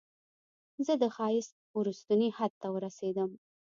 [0.85, 3.29] زه د ښایست وروستني حد ته ورسیدم